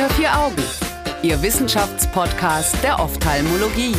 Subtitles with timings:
[0.00, 0.62] Unter vier Augen,
[1.22, 3.94] Ihr Wissenschaftspodcast der Ophthalmologie.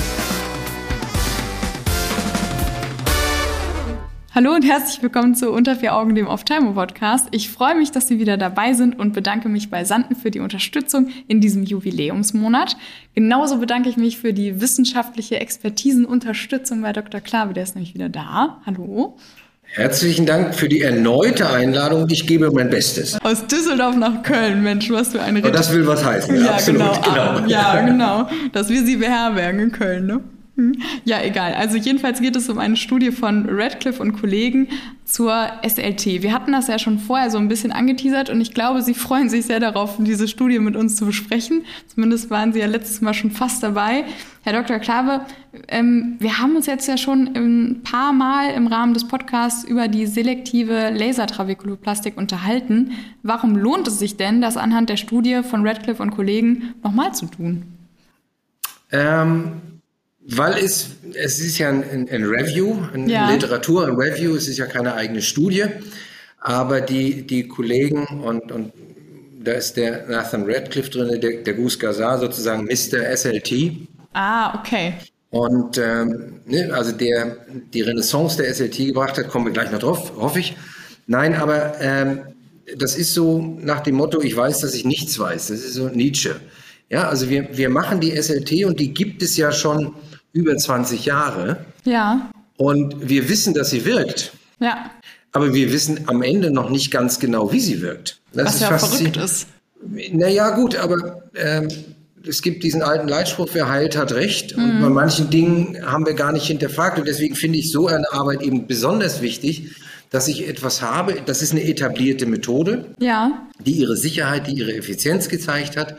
[4.33, 7.27] Hallo und herzlich willkommen zu Unter vier Augen, dem Ophthalmo-Podcast.
[7.29, 10.39] Ich freue mich, dass Sie wieder dabei sind und bedanke mich bei Sanden für die
[10.39, 12.77] Unterstützung in diesem Jubiläumsmonat.
[13.13, 17.21] Genauso bedanke ich mich für die wissenschaftliche Expertisenunterstützung bei Dr.
[17.21, 18.59] Klabe, der ist nämlich wieder da.
[18.65, 19.19] Hallo.
[19.73, 22.07] Herzlichen Dank für die erneute Einladung.
[22.09, 23.17] Ich gebe mein Bestes.
[23.23, 26.43] Aus Düsseldorf nach Köln, Mensch, was für eine Und das will was heißen.
[26.43, 27.35] Ja, absolut, genau.
[27.35, 27.47] genau.
[27.47, 28.27] Ja, genau.
[28.51, 30.19] Dass wir sie beherbergen in Köln, ne?
[30.57, 30.81] Hm.
[31.05, 31.53] Ja, egal.
[31.53, 34.67] Also jedenfalls geht es um eine Studie von Radcliffe und Kollegen
[35.05, 35.33] zur
[35.65, 36.21] SLT.
[36.21, 39.29] Wir hatten das ja schon vorher so ein bisschen angeteasert und ich glaube, Sie freuen
[39.29, 41.63] sich sehr darauf, diese Studie mit uns zu besprechen.
[41.87, 44.03] Zumindest waren Sie ja letztes Mal schon fast dabei.
[44.43, 44.79] Herr Dr.
[44.79, 45.21] Klave,
[45.69, 49.87] ähm, wir haben uns jetzt ja schon ein paar Mal im Rahmen des Podcasts über
[49.87, 52.91] die selektive Lasertravekuloplastik unterhalten.
[53.23, 57.27] Warum lohnt es sich denn, das anhand der Studie von Radcliffe und Kollegen nochmal zu
[57.27, 57.63] tun?
[58.91, 59.53] Ähm,
[60.27, 63.31] weil es, es ist ja ein, ein Review, eine Ja.
[63.31, 65.65] Literatur, ein Review, es ist ja keine eigene Studie,
[66.39, 68.71] aber die, die Kollegen und, und
[69.43, 73.15] da ist der Nathan Radcliffe drin, der, der Gus Gazar sozusagen Mr.
[73.15, 73.71] SLT.
[74.13, 74.93] Ah, okay.
[75.31, 77.37] Und ähm, ne, also der
[77.73, 80.55] die Renaissance der SLT gebracht hat, kommen wir gleich noch drauf, hoffe ich.
[81.07, 82.19] Nein, aber ähm,
[82.77, 85.47] das ist so nach dem Motto, ich weiß, dass ich nichts weiß.
[85.47, 86.35] Das ist so Nietzsche.
[86.89, 89.95] Ja, also wir, wir machen die SLT und die gibt es ja schon
[90.33, 91.65] über 20 Jahre.
[91.83, 94.33] Ja, Und wir wissen, dass sie wirkt.
[94.59, 94.91] ja.
[95.33, 98.19] Aber wir wissen am Ende noch nicht ganz genau, wie sie wirkt.
[98.33, 99.47] Das Was ja verrückt ist.
[100.11, 101.69] Naja, gut, aber ähm,
[102.27, 104.53] es gibt diesen alten Leitspruch, wer heilt, hat recht.
[104.57, 106.99] Und bei manchen Dingen haben wir gar nicht hinterfragt.
[106.99, 109.71] Und deswegen finde ich so eine Arbeit eben besonders wichtig,
[110.09, 114.73] dass ich etwas habe, das ist eine etablierte Methode, Ja, die ihre Sicherheit, die ihre
[114.75, 115.95] Effizienz gezeigt hat.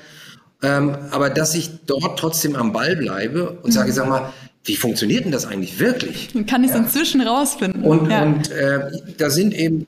[0.63, 4.33] Ähm, aber dass ich dort trotzdem am Ball bleibe und sage, sag mal,
[4.64, 6.31] wie funktioniert denn das eigentlich wirklich?
[6.47, 7.83] kann ich es inzwischen rausfinden.
[7.83, 8.23] Und, ja.
[8.23, 9.86] und äh, da sind eben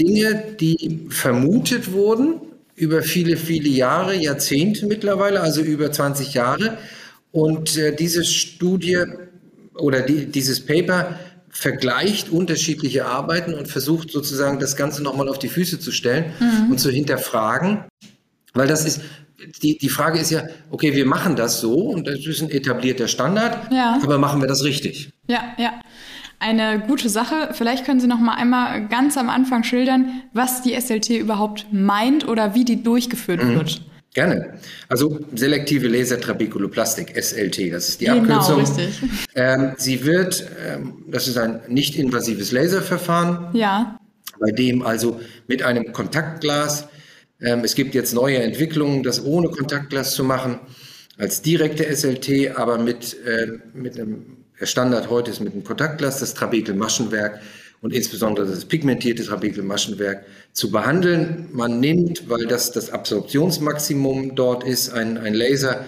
[0.00, 2.40] Dinge, die vermutet wurden
[2.74, 6.76] über viele, viele Jahre, Jahrzehnte mittlerweile, also über 20 Jahre.
[7.30, 9.04] Und äh, diese Studie
[9.74, 11.18] oder die, dieses Paper
[11.48, 16.72] vergleicht unterschiedliche Arbeiten und versucht sozusagen das Ganze nochmal auf die Füße zu stellen Mhm.
[16.72, 17.84] und zu hinterfragen.
[18.52, 19.00] Weil das ist,
[19.62, 23.08] die, die Frage ist ja, okay, wir machen das so und das ist ein etablierter
[23.08, 23.98] Standard, Ja.
[24.02, 25.10] aber machen wir das richtig?
[25.28, 25.72] Ja, ja.
[26.38, 27.50] Eine gute Sache.
[27.52, 32.28] Vielleicht können Sie noch mal einmal ganz am Anfang schildern, was die SLT überhaupt meint
[32.28, 33.54] oder wie die durchgeführt Mhm.
[33.54, 33.80] wird.
[34.12, 34.54] Gerne.
[34.88, 38.60] Also selektive Lasertrabekuloplastik, SLT, das ist die Genau, Abkürzung.
[38.60, 39.02] richtig.
[39.34, 43.98] Ähm, sie wird, ähm, das ist ein nicht invasives Laserverfahren, Ja,
[44.40, 46.88] bei dem also mit einem Kontaktglas,
[47.40, 50.58] ähm, es gibt jetzt neue Entwicklungen, das ohne Kontaktglas zu machen,
[51.18, 56.20] als direkte SLT, aber mit, ähm, mit einem, der Standard heute ist mit einem Kontaktglas,
[56.20, 57.40] das Trabekelmaschenwerk
[57.82, 61.48] und insbesondere das pigmentierte Trabekelmaschenwerk zu behandeln.
[61.52, 65.84] Man nimmt, weil das das Absorptionsmaximum dort ist, ein Laser,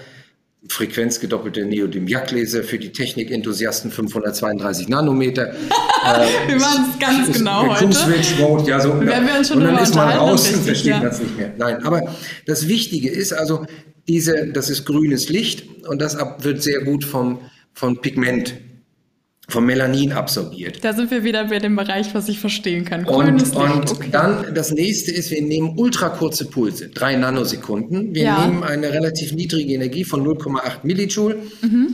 [0.67, 5.55] frequenzgedoppelte Neodym-Jagd-Laser für die Technikenthusiasten 532 Nanometer.
[6.47, 7.93] wir machen es ganz genau heute.
[7.93, 8.93] Switch Mode, ja, so.
[8.93, 10.99] Und dann ist man raus und versteht ja.
[10.99, 11.53] man es nicht mehr.
[11.57, 12.15] Nein, aber
[12.47, 13.67] das Wichtige ist also,
[14.09, 17.39] diese, das ist grünes Licht und das wird sehr gut vom,
[17.73, 18.55] vom Pigment,
[19.51, 20.85] vom Melanin absorbiert.
[20.85, 23.07] Da sind wir wieder bei dem Bereich, was ich verstehen kann.
[23.07, 23.57] Und, Grünes Licht.
[23.57, 24.09] und okay.
[24.13, 28.15] dann das nächste ist, wir nehmen ultrakurze Pulse, drei Nanosekunden.
[28.15, 28.47] Wir Ja.
[28.47, 31.39] nehmen eine relativ niedrige Energie von 0,8 Millijoule.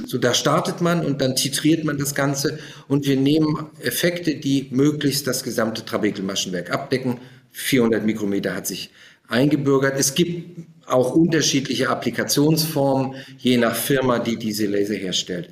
[0.04, 2.58] So, da startet man und dann titriert man das Ganze.
[2.88, 7.18] Und wir nehmen Effekte, die möglichst das gesamte Trabekelmaschenwerk abdecken.
[7.52, 8.90] 400 Mikrometer hat sich
[9.28, 9.94] eingebürgert.
[9.96, 15.50] Es gibt auch unterschiedliche Applikationsformen, je nach Firma, die diese Laser herstellt.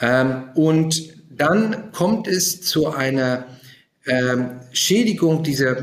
[0.00, 3.46] Ähm, und dann kommt es zu einer
[4.06, 5.74] ähm, Schädigung dieser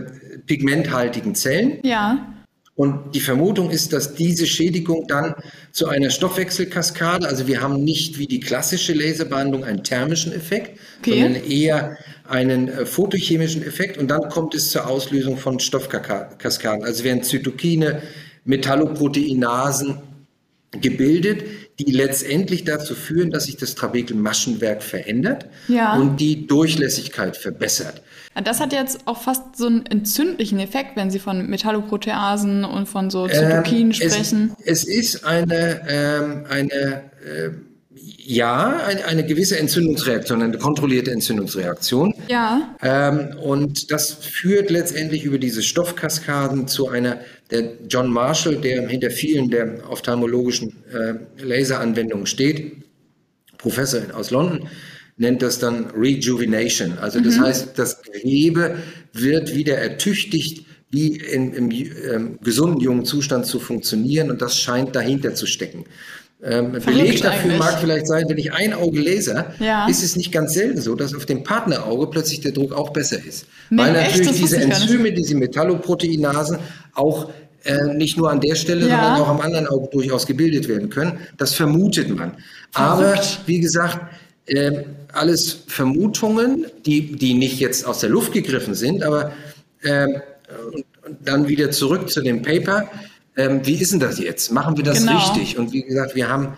[0.45, 1.79] pigmenthaltigen Zellen.
[1.83, 2.33] ja,
[2.75, 5.35] Und die Vermutung ist, dass diese Schädigung dann
[5.71, 11.21] zu einer Stoffwechselkaskade, also wir haben nicht wie die klassische Laserbehandlung einen thermischen Effekt, Okay.
[11.21, 11.97] sondern eher
[12.27, 16.83] einen äh, photochemischen Effekt und dann kommt es zur Auslösung von Stoffkaskaden.
[16.85, 18.01] Also werden Zytokine,
[18.45, 19.97] Metalloproteinasen
[20.79, 21.43] gebildet,
[21.79, 25.97] die letztendlich dazu führen, dass sich das Trabekelmaschenwerk verändert Ja.
[25.97, 28.01] und die Durchlässigkeit verbessert.
[28.45, 33.09] das hat jetzt auch fast so einen entzündlichen Effekt, wenn Sie von Metalloproteasen und von
[33.09, 34.55] so Zytokinen Ähm, sprechen.
[34.63, 36.71] Es, es ist eine, ähm, eine
[37.25, 37.49] äh,
[38.31, 42.13] Ja, eine, eine, gewisse Entzündungsreaktion, eine kontrollierte Entzündungsreaktion.
[42.29, 42.77] Ja.
[42.81, 47.19] Ähm, und das führt letztendlich über diese Stoffkaskaden zu einer,
[47.49, 52.85] der John Marshall, der hinter vielen der ophthalmologischen äh, Laseranwendungen steht,
[53.57, 54.69] Professor aus London,
[55.17, 56.99] nennt das dann Rejuvenation.
[56.99, 57.41] Also das mhm.
[57.41, 58.77] heißt, das Gewebe
[59.11, 64.95] wird wieder ertüchtigt, wie in, im ähm, gesunden jungen Zustand zu funktionieren und das scheint
[64.95, 65.83] dahinter zu stecken.
[66.43, 67.59] Ähm, Beleg dafür eigentlich.
[67.59, 69.87] mag vielleicht sein, wenn ich ein Auge laser, ja.
[69.87, 73.23] ist es nicht ganz selten so, dass auf dem Partnerauge plötzlich der Druck auch besser
[73.23, 73.45] ist.
[73.69, 74.39] Nee, Weil natürlich echt?
[74.41, 76.57] diese Enzyme, diese Metalloproteinasen
[76.95, 77.29] auch
[77.63, 79.01] äh, nicht nur an der Stelle, ja.
[79.01, 81.19] sondern auch am anderen Auge durchaus gebildet werden können.
[81.37, 82.31] Das vermutet man.
[82.71, 82.75] Verrückt.
[82.75, 83.99] Aber wie gesagt,
[84.47, 84.83] äh,
[85.13, 89.31] alles Vermutungen, die, die nicht jetzt aus der Luft gegriffen sind, aber
[89.81, 90.07] äh,
[91.23, 92.89] dann wieder zurück zu dem Paper
[93.37, 94.51] ähm, wie ist denn das jetzt?
[94.51, 95.17] Machen wir das genau.
[95.17, 95.57] richtig?
[95.57, 96.57] Und wie gesagt, wir haben,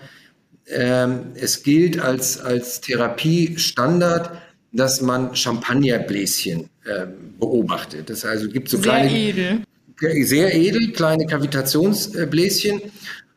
[0.68, 4.32] ähm, es gilt als, als Therapiestandard,
[4.72, 7.06] dass man Champagnerbläschen äh,
[7.40, 8.10] beobachtet.
[8.10, 9.62] Das also gibt so sehr kleine, edel.
[10.26, 12.82] sehr edel, kleine Kavitationsbläschen.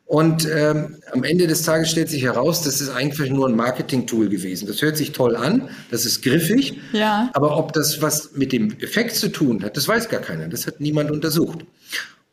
[0.06, 4.28] Und ähm, am Ende des Tages stellt sich heraus, das ist eigentlich nur ein Marketing-Tool
[4.28, 4.68] gewesen.
[4.68, 7.28] Das hört sich toll an, das ist griffig, ja.
[7.34, 10.46] aber ob das was mit dem Effekt zu tun hat, das weiß gar keiner.
[10.46, 11.66] Das hat niemand untersucht.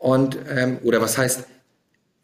[0.03, 1.45] Und, ähm, oder was heißt,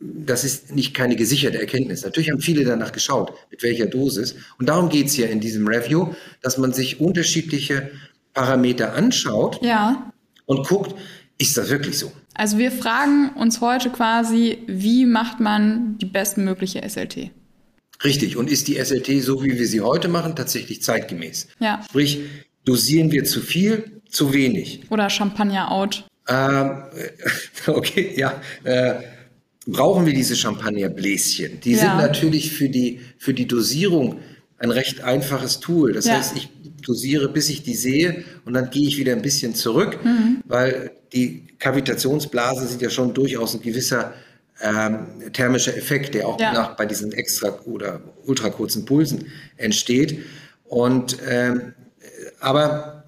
[0.01, 2.03] das ist nicht keine gesicherte Erkenntnis.
[2.03, 4.35] Natürlich haben viele danach geschaut, mit welcher Dosis.
[4.57, 7.89] Und darum geht es hier in diesem Review, dass man sich unterschiedliche
[8.33, 10.11] Parameter anschaut ja.
[10.45, 10.93] und guckt,
[11.37, 12.11] ist das wirklich so?
[12.33, 17.31] Also wir fragen uns heute quasi, wie macht man die bestmögliche SLT?
[18.03, 18.35] Richtig.
[18.35, 21.47] Und ist die SLT so, wie wir sie heute machen, tatsächlich zeitgemäß?
[21.61, 21.81] Ja.
[21.87, 22.19] Sprich,
[22.65, 24.81] dosieren wir zu viel, zu wenig?
[24.89, 26.03] Oder Champagner out?
[26.29, 26.83] Ähm,
[27.67, 28.41] okay, ja.
[28.63, 28.95] Äh,
[29.65, 31.59] brauchen wir diese Champagnerbläschen?
[31.61, 31.79] Die ja.
[31.79, 34.19] sind natürlich für die, für die Dosierung
[34.57, 35.93] ein recht einfaches Tool.
[35.93, 36.15] Das ja.
[36.15, 36.49] heißt, ich
[36.81, 40.41] dosiere, bis ich die sehe und dann gehe ich wieder ein bisschen zurück, mhm.
[40.45, 44.13] weil die Kavitationsblasen sind ja schon durchaus ein gewisser
[44.61, 46.53] ähm, thermischer Effekt, der auch ja.
[46.53, 49.25] nach, bei diesen extra oder ultra kurzen Pulsen
[49.57, 50.19] entsteht.
[50.65, 51.73] Und ähm,
[52.39, 52.98] aber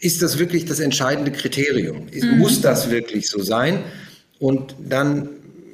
[0.00, 2.06] ist das wirklich das entscheidende Kriterium?
[2.12, 2.38] Mhm.
[2.38, 3.84] Muss das wirklich so sein?
[4.38, 5.28] Und dann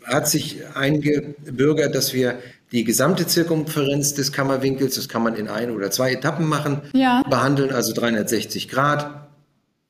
[0.04, 2.38] hat sich eingebürgert, dass wir
[2.72, 7.22] die gesamte Zirkumferenz des Kammerwinkels, das kann man in ein oder zwei Etappen machen, ja.
[7.28, 9.28] behandeln, also 360 Grad,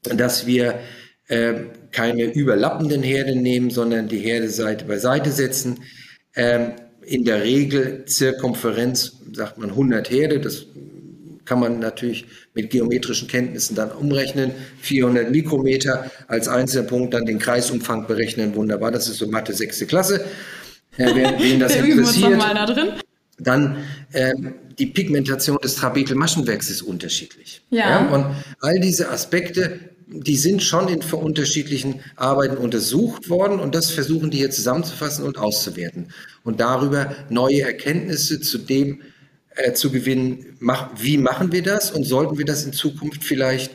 [0.03, 0.79] dass wir
[1.29, 1.55] äh,
[1.91, 5.81] keine überlappenden Herde nehmen, sondern die Herde Seite bei Seite setzen.
[6.35, 6.73] Ähm,
[7.03, 10.67] in der Regel Zirkumferenz, sagt man 100 Herde, das
[11.47, 14.51] kann man natürlich mit geometrischen Kenntnissen dann umrechnen.
[14.83, 18.55] 400 Mikrometer als Einzelpunkt, dann den Kreisumfang berechnen.
[18.55, 20.25] Wunderbar, das ist so Mathe sechste Klasse.
[20.97, 22.41] Äh, wer, wen das interessiert.
[22.41, 22.89] Da drin.
[23.39, 23.77] Dann
[24.13, 24.33] äh,
[24.79, 27.63] die Pigmentation des Trabekelmaschenwerks ist unterschiedlich.
[27.71, 27.89] Ja.
[27.89, 28.09] ja.
[28.09, 34.31] Und all diese Aspekte, die sind schon in unterschiedlichen Arbeiten untersucht worden und das versuchen
[34.31, 36.09] die hier zusammenzufassen und auszuwerten
[36.45, 39.03] und darüber neue Erkenntnisse zu dem
[39.57, 43.73] äh, zu gewinnen, mach, wie machen wir das und sollten wir das in Zukunft vielleicht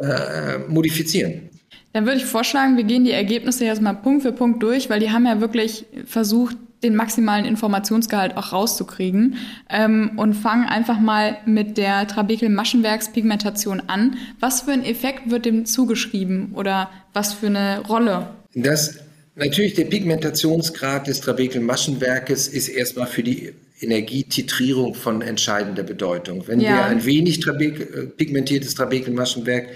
[0.00, 1.50] äh, modifizieren?
[1.92, 5.00] Dann würde ich vorschlagen, wir gehen die Ergebnisse jetzt mal Punkt für Punkt durch, weil
[5.00, 9.36] die haben ja wirklich versucht, den maximalen Informationsgehalt auch rauszukriegen
[9.68, 14.16] ähm, und fangen einfach mal mit der Trabekel-Maschenwerkspigmentation an.
[14.38, 18.30] Was für ein Effekt wird dem zugeschrieben oder was für eine Rolle?
[18.54, 18.98] Das
[19.34, 26.46] natürlich der Pigmentationsgrad des Trabekel-Maschenwerkes ist erstmal für die Energietitrierung von entscheidender Bedeutung.
[26.46, 26.70] Wenn ja.
[26.70, 29.68] wir ein wenig Trabek äh, pigmentiertes Trabekelmaschenwerk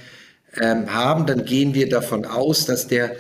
[0.60, 3.16] ähm, haben, dann gehen wir davon aus, dass der,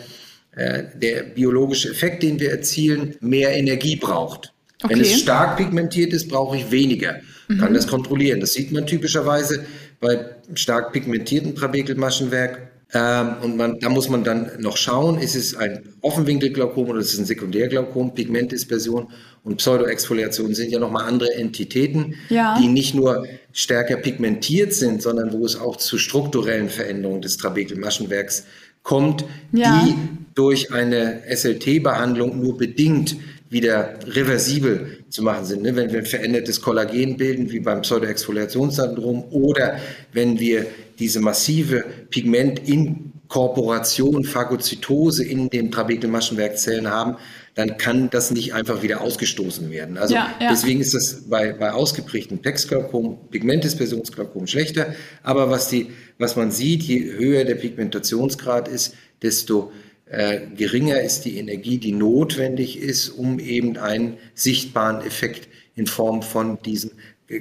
[0.56, 4.52] äh, der biologische Effekt, den wir erzielen, mehr Energie braucht.
[4.82, 4.94] Okay.
[4.94, 7.20] Wenn es stark pigmentiert ist, brauche ich weniger.
[7.48, 7.58] Mhm.
[7.58, 8.40] Kann das kontrollieren.
[8.40, 9.64] Das sieht man typischerweise
[10.00, 15.56] bei stark pigmentierten Trabekelmaschenwerk ähm, und man, da muss man dann noch schauen, ist es
[15.56, 19.08] ein Offenwinkelglaukom oder ist es ein Sekundärglaukom, Pigmentdispersion
[19.44, 22.58] und Pseudoexfoliation sind ja nochmal andere Entitäten, ja.
[22.60, 28.44] die nicht nur stärker pigmentiert sind, sondern wo es auch zu strukturellen Veränderungen des Trabekelmaschenwerks
[28.82, 29.84] kommt, ja.
[29.84, 29.94] die
[30.34, 33.16] durch eine SLT-Behandlung nur bedingt
[33.52, 35.62] wieder reversibel zu machen sind.
[35.62, 35.76] Ne?
[35.76, 39.76] Wenn wir ein verändertes Kollagen bilden, wie beim Pseudoexfoliationssyndrom, oder
[40.12, 40.66] wenn wir
[40.98, 47.18] diese massive Pigmentinkorporation, Phagozytose in den Trabekelmaschenwerkzellen haben,
[47.54, 49.98] dann kann das nicht einfach wieder ausgestoßen werden.
[49.98, 50.48] Also ja, ja.
[50.50, 54.94] deswegen ist das bei, bei ausgeprägten Plexglaukom, Pigmentdispersionsglaukom schlechter.
[55.22, 59.72] Aber was, die, was man sieht, je höher der Pigmentationsgrad ist, desto
[60.12, 66.20] äh, geringer ist die Energie, die notwendig ist, um eben einen sichtbaren Effekt in Form
[66.22, 66.90] von diesen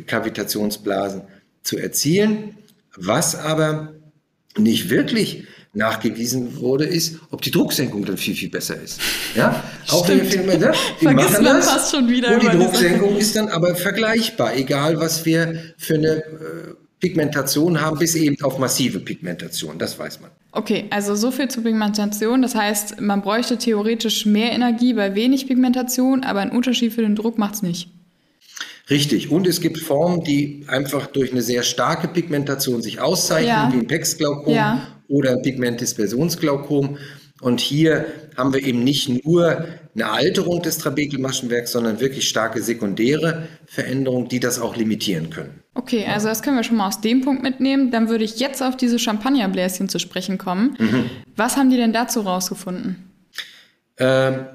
[0.07, 1.23] Kavitationsblasen
[1.63, 2.55] zu erzielen.
[2.95, 3.93] Was aber
[4.57, 9.01] nicht wirklich nachgewiesen wurde, ist, ob die Drucksenkung dann viel, viel besser ist.
[9.35, 10.71] Ja, auch wenn wir ne?
[11.01, 12.33] die Vergisst machen das, fast schon wieder.
[12.33, 17.97] Und die Drucksenkung ist dann aber vergleichbar, egal was wir für eine äh, Pigmentation haben,
[17.97, 20.29] bis eben auf massive Pigmentation, das weiß man.
[20.53, 22.41] Okay, also so viel zur Pigmentation.
[22.41, 27.15] Das heißt, man bräuchte theoretisch mehr Energie bei wenig Pigmentation, aber ein Unterschied für den
[27.15, 27.89] Druck macht es nicht.
[28.89, 29.31] Richtig.
[29.31, 33.71] Und es gibt Formen, die einfach durch eine sehr starke Pigmentation sich auszeichnen, ja.
[33.73, 34.87] wie ein Pexglaukom ja.
[35.07, 36.97] oder ein Pigmentdispersionsglaukom.
[37.41, 38.05] Und hier
[38.37, 44.39] haben wir eben nicht nur eine Alterung des Trabekelmaschenwerks, sondern wirklich starke sekundäre Veränderungen, die
[44.39, 45.61] das auch limitieren können.
[45.73, 47.91] Okay, also das können wir schon mal aus dem Punkt mitnehmen.
[47.91, 50.75] Dann würde ich jetzt auf diese Champagnerbläschen zu sprechen kommen.
[50.79, 51.09] Mhm.
[51.35, 53.11] Was haben die denn dazu rausgefunden?
[53.97, 54.45] Ähm,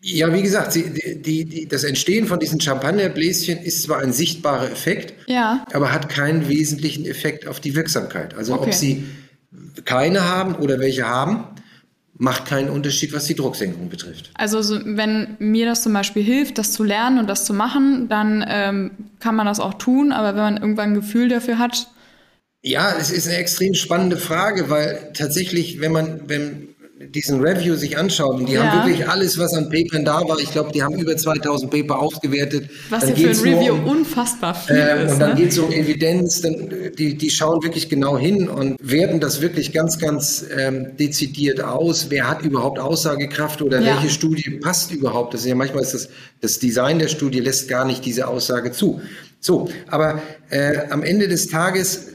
[0.00, 4.70] ja, wie gesagt, die, die, die, das Entstehen von diesen Champagnerbläschen ist zwar ein sichtbarer
[4.70, 5.64] Effekt, ja.
[5.72, 8.34] aber hat keinen wesentlichen Effekt auf die Wirksamkeit.
[8.34, 8.64] Also okay.
[8.64, 9.04] ob sie
[9.84, 11.44] keine haben oder welche haben,
[12.18, 14.30] macht keinen Unterschied, was die Drucksenkung betrifft.
[14.34, 18.08] Also so, wenn mir das zum Beispiel hilft, das zu lernen und das zu machen,
[18.08, 20.12] dann ähm, kann man das auch tun.
[20.12, 21.88] Aber wenn man irgendwann ein Gefühl dafür hat,
[22.60, 27.96] ja, es ist eine extrem spannende Frage, weil tatsächlich, wenn man, wenn diesen Review sich
[27.96, 28.64] anschaut, und die ja.
[28.64, 32.00] haben wirklich alles, was an Papern da war, ich glaube, die haben über 2000 Paper
[32.00, 32.68] ausgewertet.
[32.90, 35.12] Was dann ja für ein Review um, unfassbar viel äh, ist.
[35.12, 35.36] Und dann ne?
[35.36, 39.72] geht es um Evidenz, dann, die, die schauen wirklich genau hin und werten das wirklich
[39.72, 42.06] ganz, ganz ähm, dezidiert aus.
[42.10, 43.94] Wer hat überhaupt Aussagekraft oder ja.
[43.94, 45.34] welche Studie passt überhaupt?
[45.34, 46.08] Das ist ja manchmal ist das,
[46.40, 49.00] das Design der Studie lässt gar nicht diese Aussage zu.
[49.40, 52.08] So, aber äh, am Ende des Tages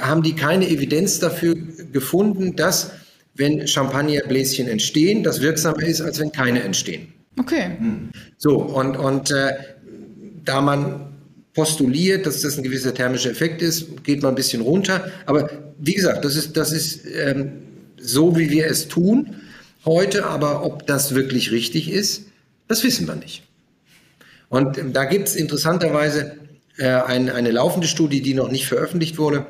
[0.00, 1.54] haben die keine Evidenz dafür
[1.92, 2.90] gefunden, dass
[3.36, 7.12] wenn Champagnerbläschen entstehen, das wirksamer ist, als wenn keine entstehen.
[7.38, 7.70] Okay.
[8.38, 9.52] So, und, und äh,
[10.44, 11.12] da man
[11.54, 15.10] postuliert, dass das ein gewisser thermischer Effekt ist, geht man ein bisschen runter.
[15.26, 17.62] Aber wie gesagt, das ist, das ist ähm,
[17.98, 19.36] so, wie wir es tun
[19.84, 20.26] heute.
[20.26, 22.24] Aber ob das wirklich richtig ist,
[22.68, 23.42] das wissen wir nicht.
[24.48, 26.36] Und ähm, da gibt es interessanterweise
[26.78, 29.46] äh, ein, eine laufende Studie, die noch nicht veröffentlicht wurde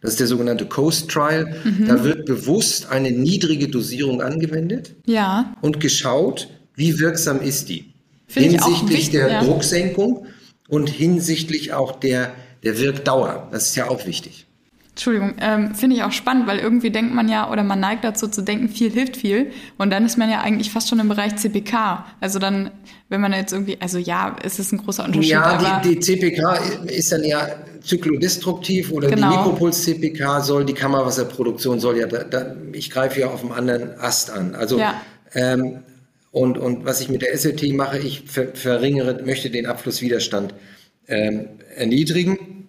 [0.00, 1.56] das ist der sogenannte Coast Trial.
[1.64, 1.86] Mhm.
[1.88, 5.54] Da wird bewusst eine niedrige Dosierung angewendet ja.
[5.60, 7.92] und geschaut, wie wirksam ist die.
[8.26, 9.44] Find hinsichtlich der ja.
[9.44, 10.26] Drucksenkung
[10.68, 13.48] und hinsichtlich auch der, der Wirkdauer.
[13.50, 14.46] Das ist ja auch wichtig.
[14.90, 18.26] Entschuldigung, ähm, finde ich auch spannend, weil irgendwie denkt man ja oder man neigt dazu
[18.26, 19.52] zu denken, viel hilft viel.
[19.78, 22.04] Und dann ist man ja eigentlich fast schon im Bereich CPK.
[22.20, 22.72] Also dann,
[23.08, 25.30] wenn man jetzt irgendwie, also ja, ist es ein großer Unterschied.
[25.30, 27.48] Ja, die, die CPK ist dann ja
[27.88, 29.30] zyklodestruktiv oder genau.
[29.30, 33.98] die Mikropuls-CPK soll, die Kammerwasserproduktion soll ja, da, da, ich greife ja auf einem anderen
[33.98, 34.54] Ast an.
[34.54, 35.00] Also ja.
[35.34, 35.80] ähm,
[36.30, 40.54] und, und was ich mit der SLT mache, ich ver verringere, möchte den Abflusswiderstand
[41.08, 42.68] ähm, erniedrigen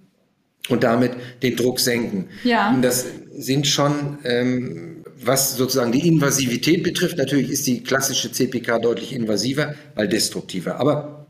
[0.69, 1.11] und damit
[1.43, 2.29] den Druck senken.
[2.43, 2.71] Ja.
[2.73, 8.79] Und das sind schon, ähm, was sozusagen die Invasivität betrifft, natürlich ist die klassische CPK
[8.79, 10.79] deutlich invasiver, weil destruktiver.
[10.79, 11.27] Aber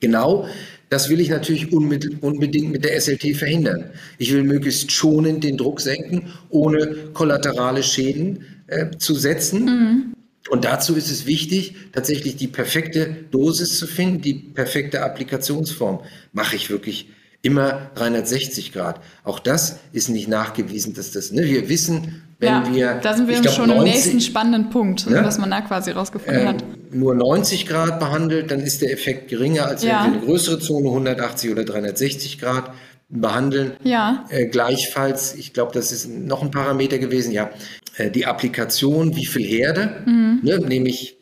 [0.00, 0.46] genau
[0.90, 3.90] das will ich natürlich unbedingt mit der SLT verhindern.
[4.18, 9.64] Ich will möglichst schonend den Druck senken, ohne kollaterale Schäden äh, zu setzen.
[9.64, 10.14] Mhm.
[10.50, 16.00] Und dazu ist es wichtig, tatsächlich die perfekte Dosis zu finden, die perfekte Applikationsform.
[16.32, 17.08] Mache ich wirklich
[17.40, 19.00] immer 360 Grad.
[19.22, 22.94] Auch das ist nicht nachgewiesen, dass das, ne, wir wissen, wenn ja, wir.
[23.02, 25.90] Da sind wir glaub, schon 90, im nächsten spannenden Punkt, ne, was man da quasi
[25.90, 26.64] rausgefunden äh, hat.
[26.90, 30.04] Nur 90 Grad behandelt, dann ist der Effekt geringer, als ja.
[30.04, 32.72] wenn wir eine größere Zone, 180 oder 360 Grad
[33.10, 33.72] behandeln.
[33.82, 34.24] Ja.
[34.30, 37.50] Äh, gleichfalls, ich glaube, das ist noch ein Parameter gewesen, ja,
[37.96, 40.40] äh, die Applikation, wie viel Herde, mhm.
[40.42, 41.18] ne, nämlich,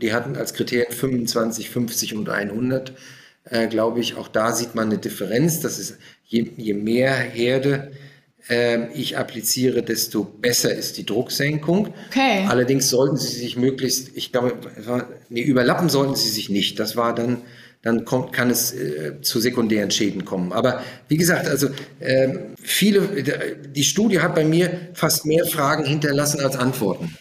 [0.00, 2.92] die hatten als Kriterien 25, 50 und 100
[3.50, 5.60] äh, glaube ich, auch da sieht man eine Differenz.
[5.60, 7.92] Das ist, je, je mehr Herde
[8.94, 11.92] ich appliziere, desto besser ist die Drucksenkung.
[12.08, 12.46] Okay.
[12.48, 14.54] Allerdings sollten Sie sich möglichst, ich glaube,
[15.28, 16.78] nee, überlappen sollten Sie sich nicht.
[16.80, 17.42] Das war dann,
[17.82, 20.52] dann kommt, kann es äh, zu sekundären Schäden kommen.
[20.52, 21.68] Aber wie gesagt, also
[22.00, 22.28] äh,
[22.62, 27.14] viele, die Studie hat bei mir fast mehr Fragen hinterlassen als Antworten.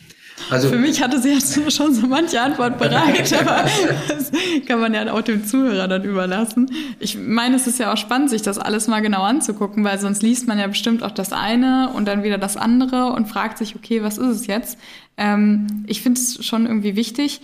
[0.49, 3.65] Also, Für mich hatte sie jetzt schon so manche Antwort bereit, aber
[4.07, 4.31] das
[4.65, 6.71] kann man ja auch dem Zuhörer dann überlassen.
[6.99, 10.23] Ich meine, es ist ja auch spannend, sich das alles mal genau anzugucken, weil sonst
[10.23, 13.75] liest man ja bestimmt auch das eine und dann wieder das andere und fragt sich,
[13.75, 14.77] okay, was ist es jetzt?
[15.17, 17.41] Ähm, ich finde es schon irgendwie wichtig,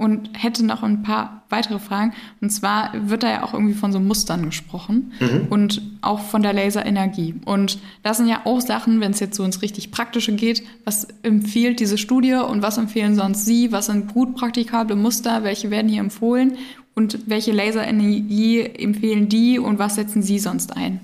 [0.00, 2.12] und hätte noch ein paar weitere Fragen.
[2.40, 5.46] Und zwar wird da ja auch irgendwie von so Mustern gesprochen mhm.
[5.50, 7.34] und auch von der Laserenergie.
[7.44, 11.06] Und das sind ja auch Sachen, wenn es jetzt so ins richtig Praktische geht, was
[11.22, 13.72] empfiehlt diese Studie und was empfehlen sonst Sie?
[13.72, 15.44] Was sind gut praktikable Muster?
[15.44, 16.56] Welche werden hier empfohlen?
[16.94, 21.00] und welche Laserenergie empfehlen die und was setzen Sie sonst ein?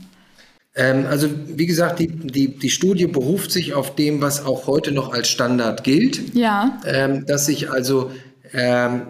[0.75, 4.93] Ähm, also wie gesagt, die, die, die Studie beruft sich auf dem, was auch heute
[4.93, 6.35] noch als Standard gilt.
[6.35, 6.79] Ja.
[6.85, 8.11] Ähm, dass ich also
[8.53, 9.03] ähm,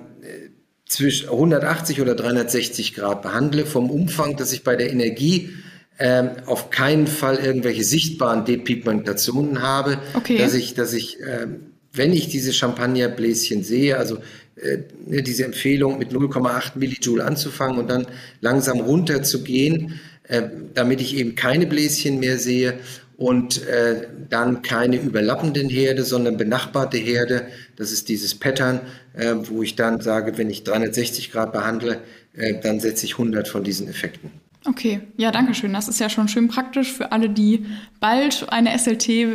[0.86, 5.50] zwischen 180 oder 360 Grad behandle, vom Umfang, dass ich bei der Energie
[5.98, 10.38] ähm, auf keinen Fall irgendwelche sichtbaren Depigmentationen habe, okay.
[10.38, 14.18] dass ich, dass ich, ähm, wenn ich diese Champagnerbläschen sehe, also
[14.56, 18.06] äh, ne, diese Empfehlung mit 0,8 Millijoule anzufangen und dann
[18.40, 20.42] langsam runter zu gehen, äh,
[20.74, 22.78] damit ich eben keine Bläschen mehr sehe
[23.16, 27.46] und äh, dann keine überlappenden Herde, sondern benachbarte Herde.
[27.76, 28.80] Das ist dieses Pattern,
[29.14, 32.00] äh, wo ich dann sage, wenn ich 360 Grad behandle,
[32.34, 34.30] äh, dann setze ich 100 von diesen Effekten.
[34.68, 35.72] Okay, ja, danke schön.
[35.72, 37.64] Das ist ja schon schön praktisch für alle, die
[38.00, 39.26] bald eine SLT äh,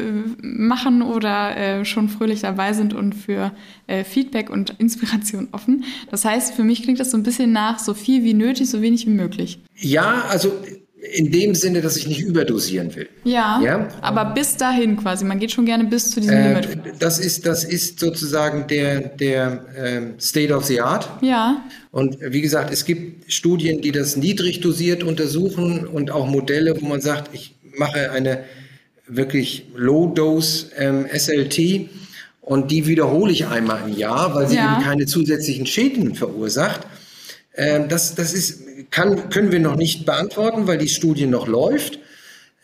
[0.42, 3.52] machen oder äh, schon fröhlich dabei sind und für
[3.88, 5.86] äh, Feedback und Inspiration offen.
[6.10, 8.82] Das heißt, für mich klingt das so ein bisschen nach so viel wie nötig, so
[8.82, 9.60] wenig wie möglich.
[9.78, 10.52] Ja, also
[11.02, 13.10] in dem Sinne, dass ich nicht überdosieren will.
[13.24, 15.26] Ja, ja, aber bis dahin quasi.
[15.26, 16.80] Man geht schon gerne bis zu diesem äh, Limit.
[17.00, 21.10] Das ist, das ist sozusagen der, der ähm, State of the Art.
[21.22, 21.64] Ja.
[21.92, 26.86] Und wie gesagt, es gibt Studien, die das niedrig dosiert untersuchen und auch Modelle, wo
[26.86, 28.44] man sagt, ich mache eine
[29.08, 31.90] wirklich Low-Dose ähm, SLT
[32.42, 34.76] und die wiederhole ich einmal im Jahr, weil sie ja.
[34.76, 36.82] eben keine zusätzlichen Schäden verursacht.
[37.56, 42.00] Ähm, das, das ist kann, können wir noch nicht beantworten, weil die Studie noch läuft.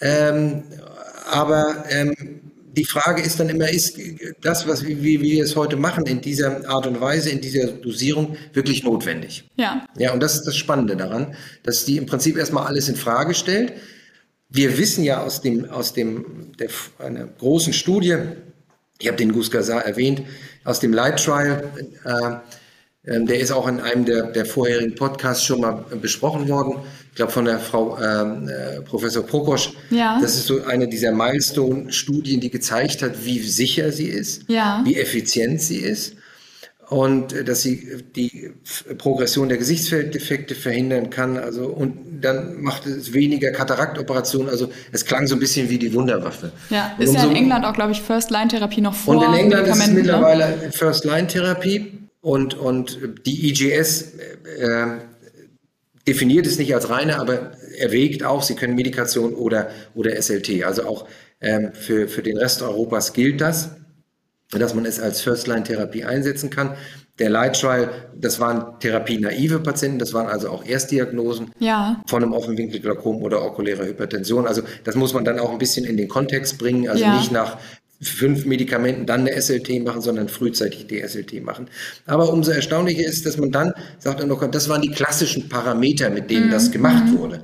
[0.01, 0.63] Ähm,
[1.29, 2.15] aber ähm,
[2.77, 3.97] die Frage ist dann immer, ist
[4.41, 7.67] das, was wie, wie wir es heute machen, in dieser Art und Weise, in dieser
[7.67, 9.49] Dosierung, wirklich notwendig?
[9.55, 9.87] Ja.
[9.97, 13.33] Ja, und das ist das Spannende daran, dass die im Prinzip erstmal alles in Frage
[13.33, 13.73] stellt.
[14.49, 18.17] Wir wissen ja aus dem, aus dem, der, einer großen Studie,
[18.99, 20.21] ich habe den Gus Gazar erwähnt,
[20.63, 21.63] aus dem Light Trial,
[22.05, 22.56] äh,
[23.07, 26.75] der ist auch in einem der, der vorherigen Podcasts schon mal besprochen worden.
[27.09, 29.71] Ich glaube von der Frau ähm, äh, Professor Prokosch.
[29.89, 30.19] Ja.
[30.21, 34.81] Das ist so eine dieser Milestone-Studien, die gezeigt hat, wie sicher sie ist, ja.
[34.85, 36.13] wie effizient sie ist
[36.89, 38.51] und äh, dass sie die
[38.97, 41.37] Progression der Gesichtsfelddefekte verhindern kann.
[41.37, 44.49] Also und dann macht es weniger Kataraktoperationen.
[44.49, 46.51] Also es klang so ein bisschen wie die Wunderwaffe.
[46.69, 49.79] Ja, ist ja in England auch, glaube ich, First-Line-Therapie noch vor Und in England ist
[49.79, 49.93] es ne?
[49.93, 50.71] mittlerweile ne?
[50.71, 52.06] First-Line-Therapie.
[52.21, 54.13] Und, und die IGS
[54.59, 54.97] äh,
[56.07, 60.63] definiert es nicht als reine, aber erwägt auch, sie können Medikation oder, oder SLT.
[60.63, 61.07] Also auch
[61.41, 63.71] ähm, für, für den Rest Europas gilt das,
[64.51, 66.75] dass man es als First-Line-Therapie einsetzen kann.
[67.19, 72.01] Der Light Trial, das waren therapienaive Patienten, das waren also auch Erstdiagnosen ja.
[72.05, 74.47] von einem Offenwinkelglaukom oder okulärer Hypertension.
[74.47, 77.17] Also das muss man dann auch ein bisschen in den Kontext bringen, also ja.
[77.17, 77.57] nicht nach
[77.99, 81.67] fünf Medikamenten dann eine SLT machen, sondern frühzeitig die SLT machen.
[82.05, 86.29] Aber umso erstaunlicher ist, dass man dann sagt, oh das waren die klassischen Parameter, mit
[86.29, 86.51] denen mhm.
[86.51, 87.17] das gemacht mhm.
[87.17, 87.43] wurde.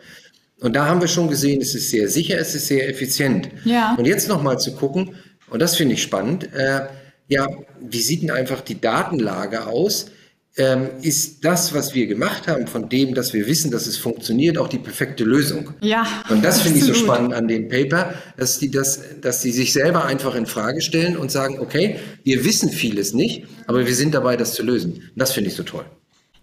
[0.60, 3.50] Und da haben wir schon gesehen, es ist sehr sicher, es ist sehr effizient.
[3.66, 3.96] Ja.
[3.98, 5.16] Und jetzt nochmal zu gucken,
[5.50, 6.88] und das finde ich spannend, äh,
[7.28, 7.48] ja,
[7.82, 10.08] wie sieht denn einfach die Datenlage aus?
[10.56, 14.58] Ähm, ist das, was wir gemacht haben, von dem, dass wir wissen, dass es funktioniert,
[14.58, 15.72] auch die perfekte Lösung.
[15.82, 16.06] Ja.
[16.30, 19.74] Und das finde ich so spannend an dem Paper, dass die das, dass die sich
[19.74, 24.13] selber einfach in Frage stellen und sagen, okay, wir wissen vieles nicht, aber wir sind
[24.13, 24.94] dabei, das zu lösen.
[24.94, 25.86] Und das finde ich so toll.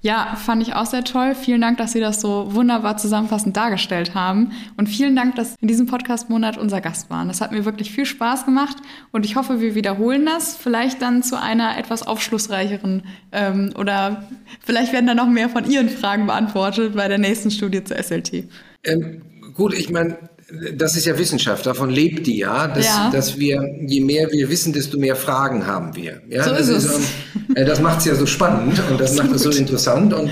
[0.03, 1.35] Ja, fand ich auch sehr toll.
[1.35, 4.53] Vielen Dank, dass Sie das so wunderbar zusammenfassend dargestellt haben.
[4.79, 7.29] Und vielen Dank, dass Sie in diesem Podcast-Monat unser Gast waren.
[7.29, 8.79] Das hat mir wirklich viel Spaß gemacht
[9.13, 10.57] und ich hoffe, wir wiederholen das.
[10.57, 14.25] Vielleicht dann zu einer etwas aufschlussreicheren ähm, oder
[14.61, 18.45] vielleicht werden dann noch mehr von Ihren Fragen beantwortet bei der nächsten Studie zur SLT.
[18.85, 19.23] Ähm,
[19.55, 20.17] gut, ich meine,
[20.77, 23.11] das ist ja Wissenschaft, davon lebt die ja, dass, ja.
[23.13, 26.21] dass wir, je mehr wir wissen, desto mehr Fragen haben wir.
[26.29, 27.01] Ja, so das ist es.
[27.55, 30.13] äh, das macht es ja so spannend und das macht es so interessant.
[30.13, 30.31] Und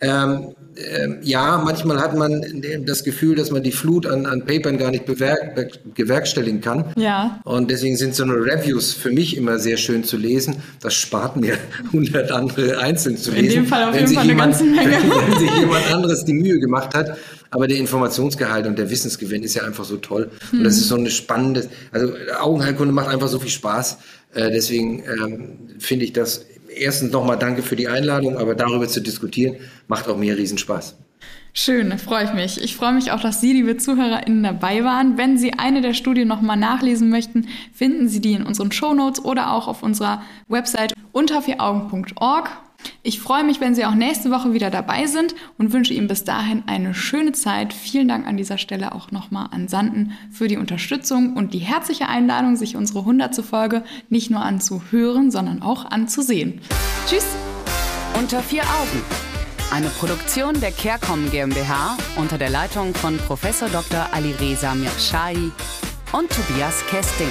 [0.00, 4.76] ähm, äh, ja, manchmal hat man das Gefühl, dass man die Flut an, an Papern
[4.76, 5.54] gar nicht bewerk,
[5.94, 6.86] bewerkstelligen kann.
[6.96, 7.40] Ja.
[7.44, 10.56] Und deswegen sind so eine Reviews für mich immer sehr schön zu lesen.
[10.80, 13.44] Das spart mir 100 andere einzeln zu lesen.
[13.44, 15.02] In dem Fall auf jeden Fall jemand, eine ganze Menge.
[15.02, 17.16] Wenn, wenn sich jemand anderes die Mühe gemacht hat.
[17.54, 20.28] Aber der Informationsgehalt und der Wissensgewinn ist ja einfach so toll.
[20.50, 20.58] Mhm.
[20.58, 23.98] Und das ist so eine spannende, also Augenheilkunde macht einfach so viel Spaß.
[24.34, 29.00] Äh, deswegen ähm, finde ich das erstens nochmal danke für die Einladung, aber darüber zu
[29.00, 29.54] diskutieren,
[29.86, 30.96] macht auch mir Riesenspaß.
[31.52, 32.60] Schön, freue ich mich.
[32.60, 35.16] Ich freue mich auch, dass Sie, liebe ZuhörerInnen, dabei waren.
[35.16, 39.52] Wenn Sie eine der Studien nochmal nachlesen möchten, finden Sie die in unseren Shownotes oder
[39.52, 42.50] auch auf unserer Website unter vieraugen.org.
[43.02, 46.24] Ich freue mich, wenn Sie auch nächste Woche wieder dabei sind und wünsche Ihnen bis
[46.24, 47.72] dahin eine schöne Zeit.
[47.72, 52.08] Vielen Dank an dieser Stelle auch nochmal an Sanden für die Unterstützung und die herzliche
[52.08, 53.44] Einladung, sich unsere 100.
[53.44, 56.60] Folge nicht nur anzuhören, sondern auch anzusehen.
[57.08, 57.26] Tschüss!
[58.18, 59.02] Unter vier Augen
[59.72, 63.40] Eine Produktion der CareCom GmbH unter der Leitung von Prof.
[63.72, 64.08] Dr.
[64.12, 65.50] Alireza Mirshahi
[66.12, 67.28] und Tobias Kesting.